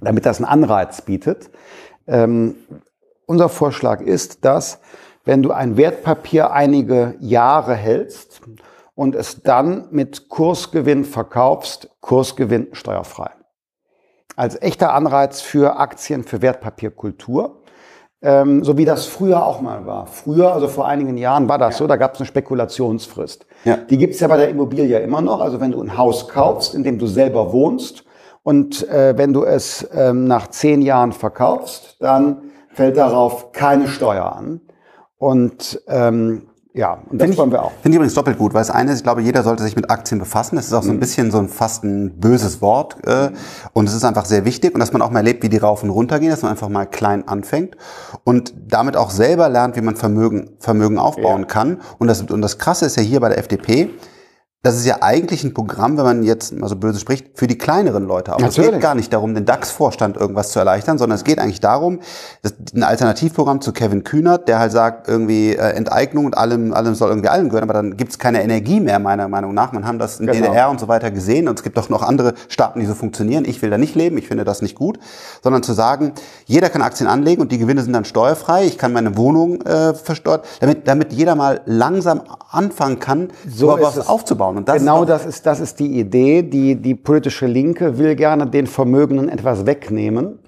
[0.00, 1.50] damit das einen Anreiz bietet.
[2.08, 2.56] Ähm,
[3.26, 4.80] unser Vorschlag ist, dass
[5.24, 8.40] wenn du ein Wertpapier einige Jahre hältst
[8.96, 13.30] und es dann mit Kursgewinn verkaufst, Kursgewinn steuerfrei.
[14.34, 17.62] Als echter Anreiz für Aktien, für Wertpapierkultur
[18.26, 20.06] ähm, so wie das früher auch mal war.
[20.06, 21.78] Früher, also vor einigen Jahren war das ja.
[21.78, 23.46] so, da gab es eine Spekulationsfrist.
[23.64, 23.76] Ja.
[23.76, 25.40] Die gibt es ja bei der Immobilie immer noch.
[25.40, 28.02] Also wenn du ein Haus kaufst, in dem du selber wohnst
[28.42, 32.38] und äh, wenn du es ähm, nach zehn Jahren verkaufst, dann
[32.72, 34.60] fällt darauf keine Steuer an.
[35.18, 37.72] Und ähm, ja, und das wollen wir auch.
[37.80, 39.90] Finde ich übrigens doppelt gut, weil das eine ist, ich glaube, jeder sollte sich mit
[39.90, 40.56] Aktien befassen.
[40.56, 41.00] Das ist auch so ein mhm.
[41.00, 42.98] bisschen so ein fast ein böses Wort.
[43.06, 43.30] Äh,
[43.72, 45.82] und es ist einfach sehr wichtig und dass man auch mal erlebt, wie die rauf
[45.82, 47.78] und runter gehen, dass man einfach mal klein anfängt
[48.24, 51.46] und damit auch selber lernt, wie man Vermögen, Vermögen aufbauen ja.
[51.46, 51.80] kann.
[51.96, 53.88] Und das, und das Krasse ist ja hier bei der FDP,
[54.66, 57.56] das ist ja eigentlich ein Programm, wenn man jetzt mal so böse spricht, für die
[57.56, 58.32] kleineren Leute.
[58.32, 61.60] Aber es geht gar nicht darum, den DAX-Vorstand irgendwas zu erleichtern, sondern es geht eigentlich
[61.60, 62.00] darum,
[62.74, 67.10] ein Alternativprogramm zu Kevin Kühnert, der halt sagt, irgendwie äh, Enteignung und allem, allem soll
[67.10, 69.70] irgendwie allen gehören, aber dann gibt es keine Energie mehr, meiner Meinung nach.
[69.70, 70.46] Man haben das in genau.
[70.46, 73.44] DDR und so weiter gesehen und es gibt doch noch andere Staaten, die so funktionieren.
[73.44, 74.98] Ich will da nicht leben, ich finde das nicht gut,
[75.44, 76.12] sondern zu sagen,
[76.44, 79.94] jeder kann Aktien anlegen und die Gewinne sind dann steuerfrei, ich kann meine Wohnung äh,
[79.94, 84.45] versteuert, damit, damit jeder mal langsam anfangen kann, so was aufzubauen.
[84.48, 86.42] Und das genau das ist, das ist die Idee.
[86.42, 90.38] Die, die politische Linke will gerne den Vermögenden etwas wegnehmen.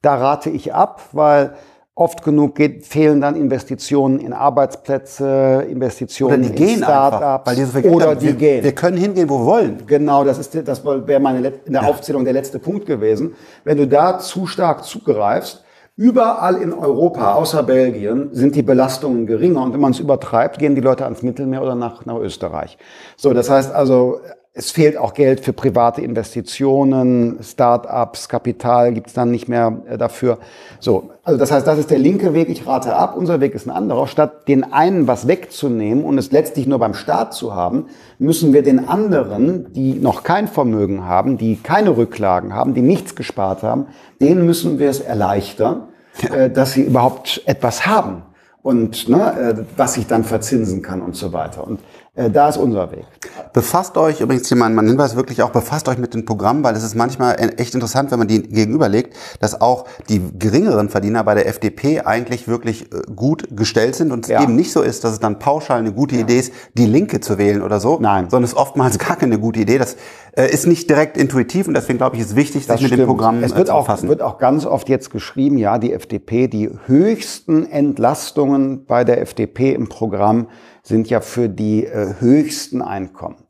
[0.00, 1.54] Da rate ich ab, weil
[1.94, 7.46] oft genug geht, fehlen dann Investitionen in Arbeitsplätze, Investitionen oder die in Startups.
[7.46, 8.64] Weil die so oder die wir, gehen.
[8.64, 9.82] Wir können hingehen, wo wir wollen.
[9.86, 13.34] Genau, das ist das wäre meine in der Aufzählung der letzte Punkt gewesen.
[13.64, 15.64] Wenn du da zu stark zugreifst,
[15.96, 19.62] Überall in Europa, außer Belgien, sind die Belastungen geringer.
[19.62, 22.78] Und wenn man es übertreibt, gehen die Leute ans Mittelmeer oder nach, nach Österreich.
[23.16, 24.20] So, das heißt also,
[24.54, 30.38] es fehlt auch Geld für private Investitionen, Start-ups, Kapital gibt's dann nicht mehr äh, dafür.
[30.78, 33.16] So, also das heißt, das ist der linke Weg, ich rate ab.
[33.16, 34.06] Unser Weg ist ein anderer.
[34.06, 37.86] Statt den einen was wegzunehmen und es letztlich nur beim Staat zu haben,
[38.18, 43.16] müssen wir den anderen, die noch kein Vermögen haben, die keine Rücklagen haben, die nichts
[43.16, 43.86] gespart haben,
[44.20, 45.88] denen müssen wir es erleichtern,
[46.20, 46.34] ja.
[46.34, 48.24] Äh, dass sie überhaupt etwas haben
[48.62, 51.66] und ne, äh, was sich dann verzinsen kann und so weiter.
[51.66, 51.80] Und
[52.14, 53.06] da ist unser Weg.
[53.54, 56.76] Befasst euch, übrigens hier mein, mein Hinweis wirklich auch, befasst euch mit den Programmen, weil
[56.76, 61.34] es ist manchmal echt interessant, wenn man die gegenüberlegt, dass auch die geringeren Verdiener bei
[61.34, 64.42] der FDP eigentlich wirklich äh, gut gestellt sind und es ja.
[64.42, 66.22] eben nicht so ist, dass es dann pauschal eine gute ja.
[66.22, 68.28] Idee ist, die Linke zu wählen oder so, Nein.
[68.28, 69.78] sondern es ist oftmals gar keine gute Idee.
[69.78, 69.96] Das
[70.36, 73.06] äh, ist nicht direkt intuitiv und deswegen glaube ich, ist wichtig, das sich mit dem
[73.06, 74.06] Programm es wird zu befassen.
[74.06, 79.22] Auch, wird auch ganz oft jetzt geschrieben, ja, die FDP, die höchsten Entlastungen bei der
[79.22, 80.48] FDP im Programm
[80.82, 83.44] sind ja für die äh, höchsten Einkommen.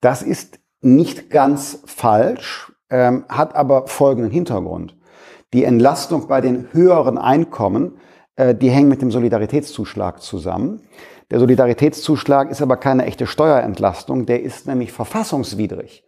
[0.00, 4.96] Das ist nicht ganz falsch, ähm, hat aber folgenden Hintergrund.
[5.52, 7.98] Die Entlastung bei den höheren Einkommen,
[8.36, 10.82] äh, die hängen mit dem Solidaritätszuschlag zusammen.
[11.30, 16.04] Der Solidaritätszuschlag ist aber keine echte Steuerentlastung, der ist nämlich verfassungswidrig.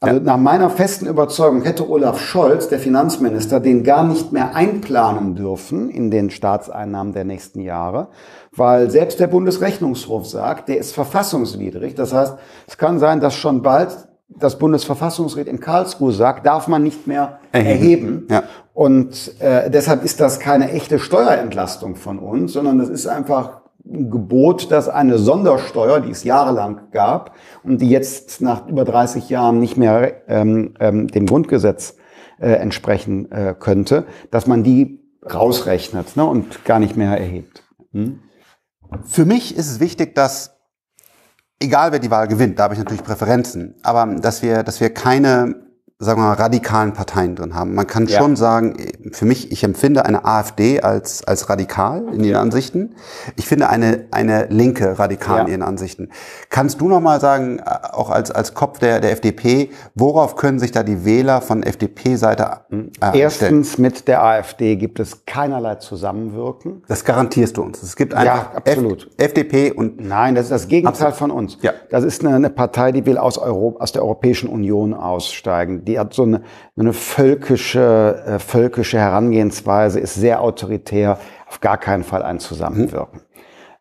[0.00, 0.24] Also ja.
[0.24, 5.88] nach meiner festen Überzeugung hätte Olaf Scholz, der Finanzminister, den gar nicht mehr einplanen dürfen
[5.88, 8.08] in den Staatseinnahmen der nächsten Jahre,
[8.56, 11.94] weil selbst der Bundesrechnungshof sagt, der ist verfassungswidrig.
[11.94, 16.82] Das heißt, es kann sein, dass schon bald das Bundesverfassungsgericht in Karlsruhe sagt, darf man
[16.82, 17.70] nicht mehr erheben.
[17.70, 18.26] erheben.
[18.30, 18.42] Ja.
[18.74, 24.72] Und äh, deshalb ist das keine echte Steuerentlastung von uns, sondern das ist einfach Gebot,
[24.72, 29.76] dass eine Sondersteuer, die es jahrelang gab und die jetzt nach über 30 Jahren nicht
[29.76, 31.96] mehr ähm, ähm, dem Grundgesetz
[32.40, 35.00] äh, entsprechen äh, könnte, dass man die
[35.32, 37.62] rausrechnet ne, und gar nicht mehr erhebt.
[37.92, 38.20] Hm?
[39.04, 40.56] Für mich ist es wichtig, dass
[41.60, 44.92] egal wer die Wahl gewinnt, da habe ich natürlich Präferenzen, aber dass wir, dass wir
[44.92, 45.65] keine
[45.98, 47.74] sagen wir mal, radikalen Parteien drin haben.
[47.74, 48.18] Man kann ja.
[48.18, 48.76] schon sagen,
[49.12, 52.96] für mich, ich empfinde eine AfD als, als radikal in ihren Ansichten.
[53.36, 55.44] Ich finde eine, eine Linke radikal ja.
[55.44, 56.10] in ihren Ansichten.
[56.50, 60.58] Kannst du noch mal sagen, äh, auch als, als Kopf der, der FDP, worauf können
[60.58, 62.60] sich da die Wähler von FDP-Seite
[63.00, 63.82] äh, Erstens, stellen?
[63.82, 66.82] mit der AfD gibt es keinerlei Zusammenwirken.
[66.88, 67.82] Das garantierst du uns.
[67.82, 69.08] Es gibt einfach ja, absolut.
[69.16, 69.98] F FDP und...
[69.98, 71.16] Nein, das ist das Gegenteil absolut.
[71.16, 71.56] von uns.
[71.62, 71.72] Ja.
[71.88, 75.98] Das ist eine, eine Partei, die will aus, Europa, aus der Europäischen Union aussteigen die
[75.98, 76.42] hat so eine,
[76.76, 81.18] eine völkische, äh, völkische Herangehensweise, ist sehr autoritär,
[81.48, 83.20] auf gar keinen Fall ein Zusammenwirken.
[83.20, 83.26] Mhm.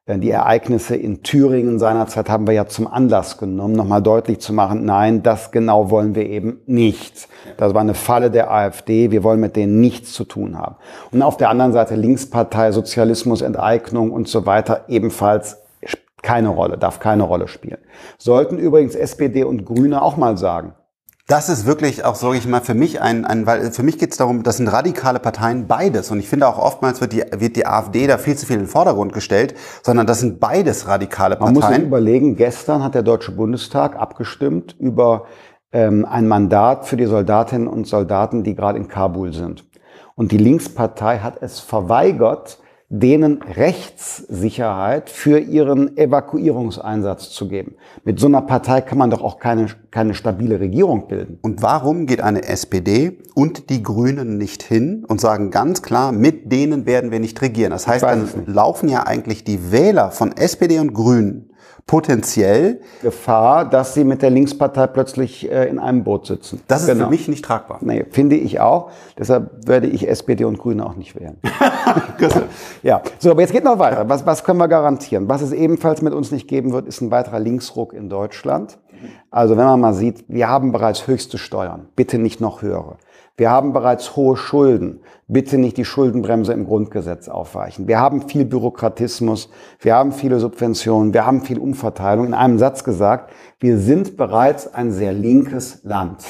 [0.08, 4.86] Die Ereignisse in Thüringen seinerzeit haben wir ja zum Anlass genommen, nochmal deutlich zu machen,
[4.86, 7.28] nein, das genau wollen wir eben nicht.
[7.58, 10.76] Das war eine Falle der AfD, wir wollen mit denen nichts zu tun haben.
[11.12, 15.58] Und auf der anderen Seite Linkspartei, Sozialismus, Enteignung und so weiter ebenfalls
[16.26, 17.78] keine Rolle, darf keine Rolle spielen.
[18.18, 20.74] Sollten übrigens SPD und Grüne auch mal sagen,
[21.28, 24.12] das ist wirklich auch, sage ich mal, für mich ein, ein weil für mich geht
[24.12, 26.12] es darum, das sind radikale Parteien, beides.
[26.12, 28.64] Und ich finde auch oftmals wird die, wird die AfD da viel zu viel in
[28.64, 31.56] den Vordergrund gestellt, sondern das sind beides radikale Parteien.
[31.56, 35.26] Man muss sich überlegen, gestern hat der Deutsche Bundestag abgestimmt über
[35.72, 39.66] ähm, ein Mandat für die Soldatinnen und Soldaten, die gerade in Kabul sind.
[40.14, 42.60] Und die Linkspartei hat es verweigert,
[42.99, 47.75] denen Rechtssicherheit für ihren Evakuierungseinsatz zu geben.
[48.03, 51.39] Mit so einer Partei kann man doch auch keine, keine stabile Regierung bilden.
[51.41, 56.51] Und warum geht eine SPD und die Grünen nicht hin und sagen ganz klar, mit
[56.51, 57.71] denen werden wir nicht regieren?
[57.71, 61.49] Das heißt, dann laufen ja eigentlich die Wähler von SPD und Grünen
[61.88, 66.62] potenziell Gefahr, dass sie mit der Linkspartei plötzlich äh, in einem Boot sitzen.
[66.67, 67.06] Das ist genau.
[67.06, 67.78] für mich nicht tragbar.
[67.82, 68.89] Nee, finde ich auch.
[69.17, 71.38] Deshalb werde ich SPD und Grüne auch nicht wählen.
[72.84, 74.10] ja, so, aber jetzt geht noch weiter.
[74.10, 75.30] Was, was können wir garantieren?
[75.30, 78.80] Was es ebenfalls mit uns nicht geben wird, ist ein weiterer Linksruck in Deutschland.
[79.30, 82.97] Also wenn man mal sieht, wir haben bereits höchste Steuern, bitte nicht noch höhere.
[83.38, 85.02] Wir haben bereits hohe Schulden.
[85.28, 87.88] Bitte nicht die Schuldenbremse im Grundgesetz aufweichen.
[87.88, 92.28] Wir haben viel Bürokratismus, wir haben viele Subventionen, wir haben viel Umverteilung.
[92.28, 96.24] In einem Satz gesagt, wir sind bereits ein sehr linkes Land.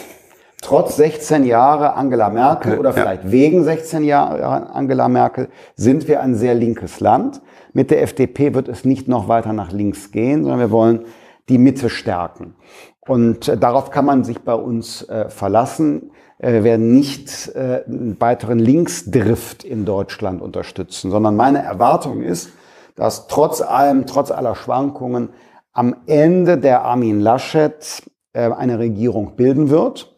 [0.62, 3.32] Trotz 16 Jahre Angela Merkel oder vielleicht ja.
[3.32, 7.44] wegen 16 Jahre Angela Merkel sind wir ein sehr linkes Land.
[7.74, 11.06] Mit der FDP wird es nicht noch weiter nach links gehen, sondern wir wollen
[11.50, 12.56] die Mitte stärken.
[13.08, 16.10] Und äh, darauf kann man sich bei uns äh, verlassen.
[16.38, 22.50] Äh, wir werden nicht äh, einen weiteren Linksdrift in Deutschland unterstützen, sondern meine Erwartung ist,
[22.95, 25.30] dass trotz allem, trotz aller Schwankungen
[25.74, 30.14] am Ende der Armin Laschet äh, eine Regierung bilden wird.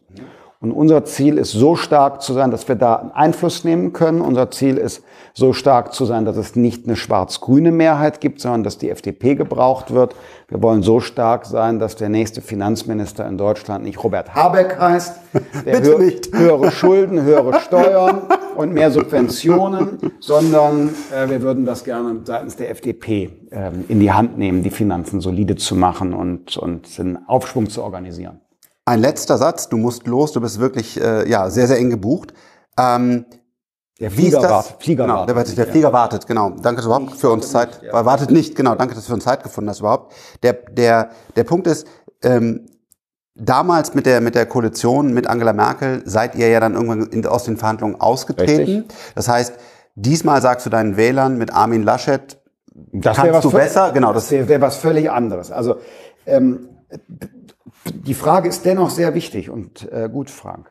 [0.60, 4.20] Und unser Ziel ist so stark zu sein, dass wir da einen Einfluss nehmen können.
[4.20, 8.64] Unser Ziel ist so stark zu sein, dass es nicht eine schwarz-grüne Mehrheit gibt, sondern
[8.64, 10.16] dass die FDP gebraucht wird.
[10.48, 15.20] Wir wollen so stark sein, dass der nächste Finanzminister in Deutschland nicht Robert Habeck heißt,
[15.64, 16.32] der hö nicht.
[16.36, 18.22] höhere Schulden, höhere Steuern
[18.56, 24.10] und mehr Subventionen, sondern äh, wir würden das gerne seitens der FDP äh, in die
[24.10, 28.40] Hand nehmen, die Finanzen solide zu machen und, und einen Aufschwung zu organisieren.
[28.88, 32.32] Ein letzter Satz, du musst los, du bist wirklich äh, ja, sehr, sehr eng gebucht.
[32.78, 33.26] Ähm,
[34.00, 34.76] der Flieger wartet.
[34.82, 35.58] Flieger genau, wartet.
[35.58, 36.48] Der, der Flieger wartet, genau.
[36.48, 38.06] Danke, dass du überhaupt für uns Zeit, ja.
[38.06, 38.76] wartet nicht, genau.
[38.76, 40.14] Danke, dass du für uns Zeit gefunden hast überhaupt.
[40.42, 41.86] Der, der, der Punkt ist,
[42.22, 42.64] ähm,
[43.34, 47.26] damals mit der, mit der Koalition mit Angela Merkel seid ihr ja dann irgendwann in,
[47.26, 48.56] aus den Verhandlungen ausgetreten.
[48.56, 48.84] Richtig.
[49.14, 49.52] Das heißt,
[49.96, 52.38] diesmal sagst du deinen Wählern mit Armin Laschet,
[52.72, 54.14] das kannst du besser, genau.
[54.14, 55.50] Das wäre wär was völlig anderes.
[55.50, 55.76] Also,
[56.24, 56.70] ähm,
[57.94, 60.70] die Frage ist dennoch sehr wichtig und äh, gut, Frank.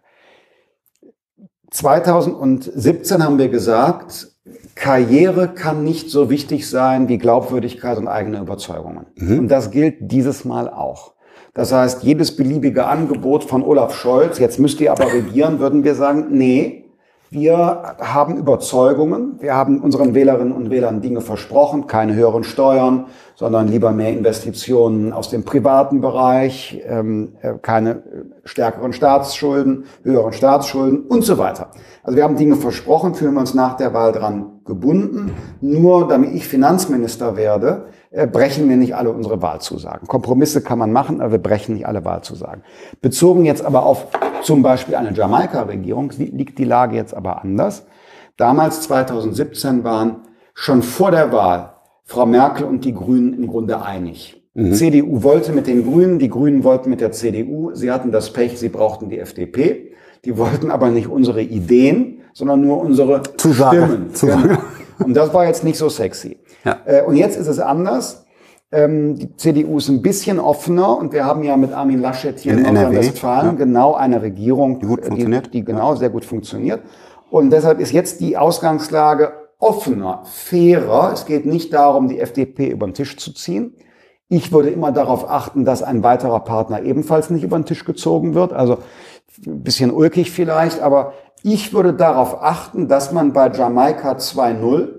[1.71, 4.31] 2017 haben wir gesagt,
[4.75, 9.07] Karriere kann nicht so wichtig sein wie Glaubwürdigkeit und eigene Überzeugungen.
[9.15, 9.39] Mhm.
[9.39, 11.13] Und das gilt dieses Mal auch.
[11.53, 15.95] Das heißt, jedes beliebige Angebot von Olaf Scholz, jetzt müsst ihr aber regieren, würden wir
[15.95, 16.86] sagen, nee,
[17.29, 23.67] wir haben Überzeugungen, wir haben unseren Wählerinnen und Wählern Dinge versprochen, keine höheren Steuern, sondern
[23.67, 28.03] lieber mehr Investitionen aus dem privaten Bereich, ähm, äh, keine
[28.45, 31.71] stärkeren Staatsschulden, höheren Staatsschulden und so weiter.
[32.01, 35.33] Also wir haben Dinge versprochen, fühlen wir uns nach der Wahl dran gebunden.
[35.59, 37.87] Nur damit ich Finanzminister werde,
[38.25, 40.07] brechen wir nicht alle unsere Wahlzusagen.
[40.07, 42.63] Kompromisse kann man machen, aber wir brechen nicht alle Wahlzusagen.
[43.01, 44.07] Bezogen jetzt aber auf
[44.41, 47.85] zum Beispiel eine Jamaika-Regierung liegt die Lage jetzt aber anders.
[48.37, 50.21] Damals 2017 waren
[50.53, 51.73] schon vor der Wahl
[52.05, 54.41] Frau Merkel und die Grünen im Grunde einig.
[54.53, 54.73] Mhm.
[54.73, 57.71] CDU wollte mit den Grünen, die Grünen wollten mit der CDU.
[57.73, 59.91] Sie hatten das Pech, sie brauchten die FDP.
[60.25, 63.83] Die wollten aber nicht unsere Ideen, sondern nur unsere Zusage.
[63.83, 64.13] Stimmen.
[64.13, 64.57] Zusage.
[65.03, 66.37] Und das war jetzt nicht so sexy.
[66.67, 66.77] Ja.
[66.85, 68.25] Äh, und jetzt ist es anders.
[68.71, 72.51] Ähm, die CDU ist ein bisschen offener und wir haben ja mit Armin Laschet hier
[72.51, 73.53] in, in Nordrhein-Westfalen ja.
[73.53, 75.47] genau eine Regierung, die, gut funktioniert.
[75.47, 75.95] die, die genau ja.
[75.95, 76.81] sehr gut funktioniert.
[77.29, 81.11] Und deshalb ist jetzt die Ausgangslage offener, fairer.
[81.13, 83.73] Es geht nicht darum, die FDP über den Tisch zu ziehen.
[84.27, 88.35] Ich würde immer darauf achten, dass ein weiterer Partner ebenfalls nicht über den Tisch gezogen
[88.35, 88.51] wird.
[88.51, 88.79] Also
[89.45, 94.96] ein bisschen ulkig vielleicht, aber ich würde darauf achten, dass man bei Jamaika 2.0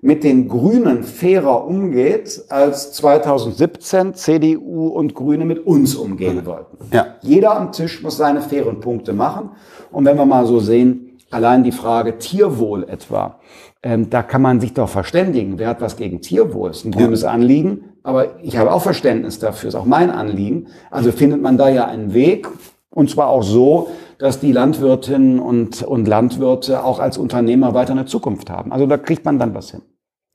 [0.00, 6.76] mit den Grünen fairer umgeht, als 2017 CDU und Grüne mit uns umgehen wollten.
[6.92, 7.16] Ja.
[7.22, 9.50] Jeder am Tisch muss seine fairen Punkte machen.
[9.90, 13.40] Und wenn wir mal so sehen, allein die Frage Tierwohl etwa,
[13.82, 15.58] ähm, da kann man sich doch verständigen.
[15.58, 16.70] Wer hat was gegen Tierwohl?
[16.70, 17.30] Ist ein grünes ja.
[17.30, 17.84] Anliegen.
[18.02, 20.68] Aber ich habe auch Verständnis dafür, ist auch mein Anliegen.
[20.90, 22.48] Also findet man da ja einen Weg.
[22.90, 28.06] Und zwar auch so, dass die Landwirtinnen und, und Landwirte auch als Unternehmer weiter eine
[28.06, 28.72] Zukunft haben.
[28.72, 29.82] Also da kriegt man dann was hin.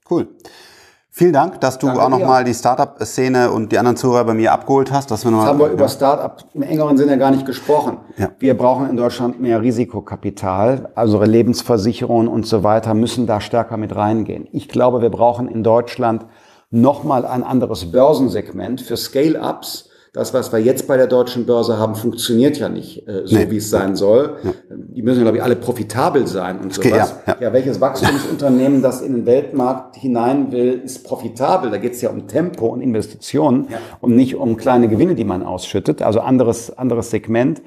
[0.09, 0.27] Cool.
[1.15, 4.51] Vielen Dank, dass du Danke auch nochmal die Startup-Szene und die anderen Zuhörer bei mir
[4.51, 5.11] abgeholt hast.
[5.11, 7.97] Dass wir noch Jetzt haben wir über Startup im engeren Sinne gar nicht gesprochen.
[8.17, 8.31] Ja.
[8.39, 10.89] Wir brauchen in Deutschland mehr Risikokapital.
[10.95, 14.47] Also Lebensversicherungen und so weiter müssen da stärker mit reingehen.
[14.53, 16.25] Ich glaube, wir brauchen in Deutschland
[16.71, 21.95] nochmal ein anderes Börsensegment für Scale-Ups, das, was wir jetzt bei der deutschen Börse haben,
[21.95, 23.49] funktioniert ja nicht äh, so, nee.
[23.49, 24.37] wie es sein soll.
[24.43, 24.51] Ja.
[24.69, 27.15] Die müssen, glaube ich, alle profitabel sein und sowas.
[27.25, 27.37] Ja, ja.
[27.41, 31.71] ja, welches Wachstumsunternehmen, das in den Weltmarkt hinein will, ist profitabel.
[31.71, 33.69] Da geht es ja um Tempo und Investitionen
[34.01, 36.03] und nicht um kleine Gewinne, die man ausschüttet.
[36.03, 37.63] Also anderes, anderes Segment.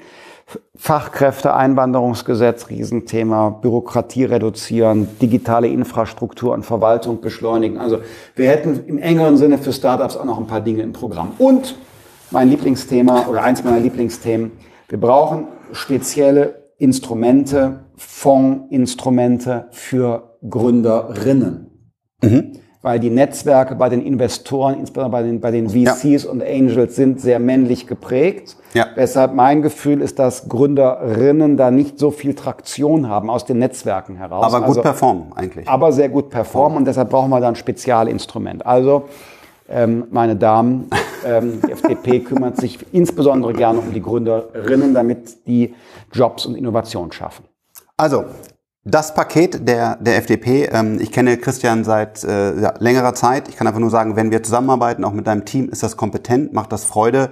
[0.77, 7.77] Fachkräfteeinwanderungsgesetz, Riesenthema, Bürokratie reduzieren, digitale Infrastruktur und Verwaltung beschleunigen.
[7.77, 7.97] Also
[8.37, 11.33] wir hätten im engeren Sinne für Startups auch noch ein paar Dinge im Programm.
[11.39, 11.75] Und
[12.31, 14.51] mein Lieblingsthema oder eins meiner Lieblingsthemen,
[14.89, 21.71] wir brauchen spezielle Instrumente, Fondsinstrumente für Gründerinnen.
[22.21, 22.51] Mhm
[22.87, 26.29] weil die Netzwerke bei den Investoren, insbesondere bei den, bei den VCs ja.
[26.29, 28.55] und Angels, sind sehr männlich geprägt.
[28.73, 28.85] Ja.
[28.95, 34.15] Deshalb mein Gefühl ist, dass Gründerinnen da nicht so viel Traktion haben aus den Netzwerken
[34.15, 34.45] heraus.
[34.45, 35.67] Aber gut also, performen eigentlich.
[35.67, 38.65] Aber sehr gut performen und deshalb brauchen wir da ein Spezialinstrument.
[38.65, 39.09] Also,
[39.67, 40.89] ähm, meine Damen,
[41.23, 45.75] die FDP kümmert sich insbesondere gerne um die Gründerinnen, damit die
[46.11, 47.45] Jobs und Innovation schaffen.
[47.97, 48.25] Also,
[48.89, 53.49] das Paket der, der FDP, ähm, ich kenne Christian seit äh, ja, längerer Zeit.
[53.49, 56.53] Ich kann einfach nur sagen, wenn wir zusammenarbeiten, auch mit deinem Team, ist das kompetent,
[56.53, 57.31] macht das Freude.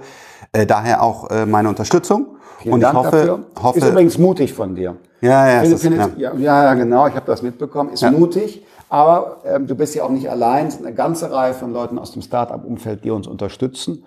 [0.52, 2.36] Äh, daher auch äh, meine Unterstützung.
[2.58, 3.38] Vielen und Dank ich hoffe, dafür.
[3.62, 3.78] hoffe.
[3.78, 4.96] Ist übrigens mutig von dir.
[5.20, 6.34] Ja, ja, findet, ja.
[6.34, 6.64] ja.
[6.64, 7.92] ja, genau, ich habe das mitbekommen.
[7.92, 8.10] Ist ja.
[8.10, 10.68] mutig, aber ähm, du bist ja auch nicht allein.
[10.68, 14.04] Es sind eine ganze Reihe von Leuten aus dem Start-up-Umfeld, die uns unterstützen.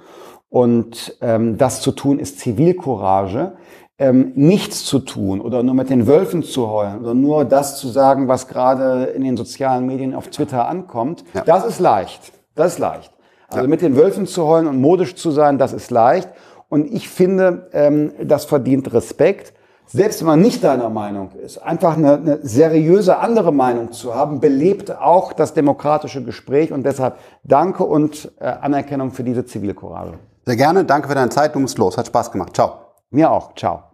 [0.49, 3.53] Und ähm, das zu tun ist Zivilcourage
[3.99, 7.89] ähm, nichts zu tun oder nur mit den Wölfen zu heulen oder nur das zu
[7.89, 11.43] sagen, was gerade in den sozialen Medien auf Twitter ankommt, ja.
[11.43, 12.31] das ist leicht.
[12.55, 13.11] Das ist leicht.
[13.51, 16.29] Also mit den Wölfen zu heulen und modisch zu sein, das ist leicht.
[16.69, 19.53] Und ich finde, ähm, das verdient Respekt.
[19.87, 24.39] Selbst wenn man nicht deiner Meinung ist, einfach eine, eine seriöse andere Meinung zu haben,
[24.39, 26.71] belebt auch das demokratische Gespräch.
[26.71, 30.13] Und deshalb danke und äh, Anerkennung für diese Zivilcourage.
[30.45, 30.85] Sehr gerne.
[30.85, 31.55] Danke für deine Zeit.
[31.55, 31.97] Du musst los.
[31.97, 32.55] Hat Spaß gemacht.
[32.55, 32.73] Ciao.
[33.09, 33.55] Mir auch.
[33.55, 33.88] Ciao.